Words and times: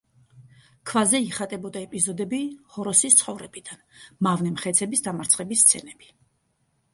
ქვაზე 0.91 1.19
იხატებოდა 1.25 1.83
ეპიზოდები 1.87 2.39
ჰოროსის 2.77 3.19
ცხოვრებიდან, 3.19 3.85
მავნე 4.29 4.55
მხეცების 4.57 5.05
დამარცხების 5.11 5.63
სცენები. 5.67 6.11